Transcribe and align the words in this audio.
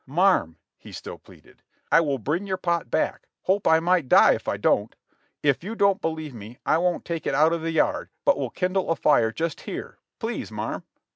"Marm," 0.07 0.57
he 0.79 0.91
still 0.91 1.19
pleaded, 1.19 1.61
"I 1.91 2.01
will 2.01 2.17
bring 2.17 2.47
your 2.47 2.57
pot 2.57 2.89
back, 2.89 3.27
hope 3.43 3.67
I 3.67 3.79
may 3.79 4.01
die 4.01 4.33
if 4.33 4.47
I 4.47 4.57
don't! 4.57 4.95
If 5.43 5.63
you 5.63 5.75
don't 5.75 6.01
believe 6.01 6.33
me 6.33 6.57
I 6.65 6.79
won't 6.79 7.05
take 7.05 7.27
it 7.27 7.35
out 7.35 7.53
of 7.53 7.61
the 7.61 7.69
yard 7.69 8.09
but 8.25 8.35
will 8.39 8.49
kindle 8.49 8.89
a 8.89 8.95
fire 8.95 9.31
just 9.31 9.61
here; 9.61 9.99
please, 10.17 10.51
marm." 10.51 10.85